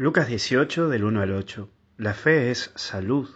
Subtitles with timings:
[0.00, 1.68] Lucas 18 del 1 al 8.
[1.98, 3.28] La fe es salud.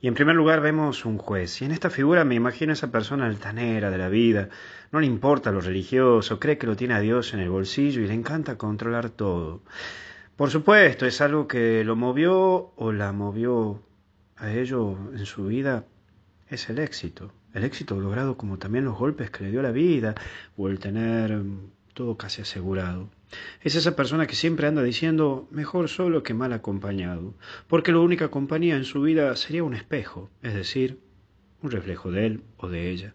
[0.00, 1.60] Y en primer lugar vemos un juez.
[1.60, 4.50] Y en esta figura me imagino a esa persona altanera de la vida.
[4.92, 8.06] No le importa lo religioso, cree que lo tiene a Dios en el bolsillo y
[8.06, 9.64] le encanta controlar todo.
[10.36, 13.82] Por supuesto, es algo que lo movió o la movió
[14.36, 15.86] a ello en su vida.
[16.48, 17.32] Es el éxito.
[17.52, 20.14] El éxito logrado como también los golpes que le dio la vida
[20.56, 21.42] o el tener
[21.94, 23.08] todo casi asegurado.
[23.62, 27.34] Es esa persona que siempre anda diciendo mejor solo que mal acompañado,
[27.68, 30.98] porque la única compañía en su vida sería un espejo, es decir,
[31.62, 33.14] un reflejo de él o de ella.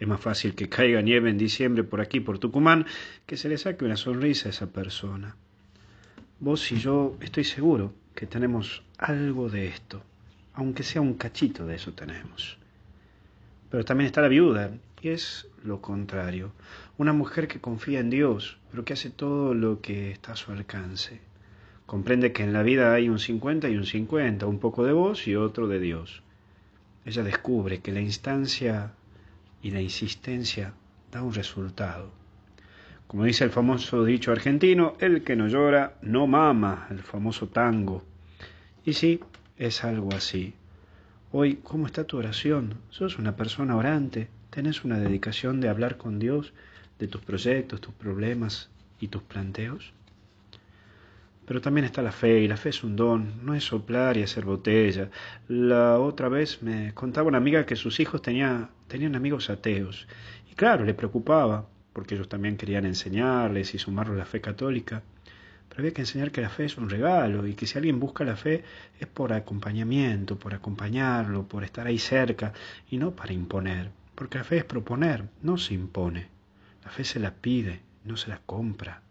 [0.00, 2.86] Es más fácil que caiga nieve en diciembre por aquí, por Tucumán,
[3.26, 5.36] que se le saque una sonrisa a esa persona.
[6.40, 10.02] Vos y yo estoy seguro que tenemos algo de esto,
[10.54, 12.58] aunque sea un cachito de eso tenemos.
[13.70, 16.52] Pero también está la viuda, y es lo contrario.
[16.96, 20.52] Una mujer que confía en Dios, pero que hace todo lo que está a su
[20.52, 21.20] alcance.
[21.86, 25.26] Comprende que en la vida hay un 50 y un 50, un poco de vos
[25.26, 26.22] y otro de Dios.
[27.04, 28.92] Ella descubre que la instancia
[29.62, 30.74] y la insistencia
[31.10, 32.10] da un resultado.
[33.06, 38.04] Como dice el famoso dicho argentino, el que no llora no mama, el famoso tango.
[38.84, 39.20] Y sí,
[39.56, 40.52] es algo así.
[41.30, 42.78] Hoy, ¿cómo está tu oración?
[42.88, 44.28] ¿Sos una persona orante?
[44.48, 46.54] ¿Tenés una dedicación de hablar con Dios
[46.98, 49.92] de tus proyectos, tus problemas y tus planteos?
[51.44, 54.22] Pero también está la fe, y la fe es un don, no es soplar y
[54.22, 55.10] hacer botella.
[55.48, 60.08] La otra vez me contaba una amiga que sus hijos tenía, tenían amigos ateos,
[60.50, 65.02] y claro, le preocupaba, porque ellos también querían enseñarles y sumarlos a la fe católica.
[65.68, 68.24] Pero había que enseñar que la fe es un regalo y que si alguien busca
[68.24, 68.64] la fe
[68.98, 72.52] es por acompañamiento, por acompañarlo, por estar ahí cerca
[72.90, 73.90] y no para imponer.
[74.14, 76.28] Porque la fe es proponer, no se impone.
[76.84, 79.02] La fe se la pide, no se la compra.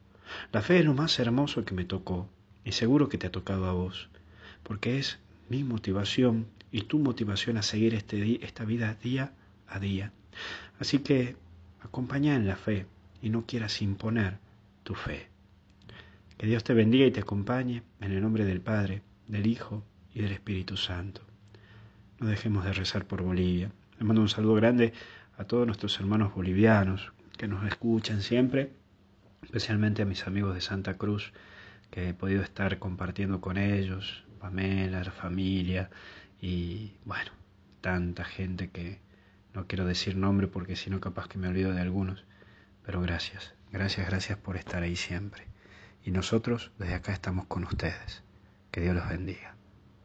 [0.51, 2.27] La fe es lo más hermoso que me tocó
[2.65, 4.09] y seguro que te ha tocado a vos,
[4.63, 9.31] porque es mi motivación y tu motivación a seguir este, esta vida día
[9.67, 10.11] a día.
[10.79, 11.37] Así que
[11.81, 12.85] acompaña en la fe
[13.21, 14.37] y no quieras imponer
[14.83, 15.29] tu fe.
[16.37, 19.83] Que Dios te bendiga y te acompañe en el nombre del Padre, del Hijo
[20.13, 21.21] y del Espíritu Santo.
[22.19, 23.71] No dejemos de rezar por Bolivia.
[23.97, 24.93] Le mando un saludo grande
[25.35, 28.71] a todos nuestros hermanos bolivianos que nos escuchan siempre,
[29.41, 31.33] especialmente a mis amigos de Santa Cruz,
[31.89, 35.89] que he podido estar compartiendo con ellos, Pamela, la familia
[36.39, 37.31] y bueno,
[37.81, 38.99] tanta gente que
[39.55, 42.25] no quiero decir nombre porque si no capaz que me olvido de algunos,
[42.85, 45.47] pero gracias, gracias, gracias por estar ahí siempre
[46.07, 48.23] y nosotros desde acá estamos con ustedes.
[48.71, 49.56] Que Dios los bendiga.